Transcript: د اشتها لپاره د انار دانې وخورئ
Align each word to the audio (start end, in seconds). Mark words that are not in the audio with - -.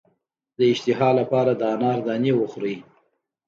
د 0.57 0.59
اشتها 0.71 1.09
لپاره 1.19 1.51
د 1.55 1.61
انار 1.73 1.99
دانې 2.07 2.31
وخورئ 2.35 2.77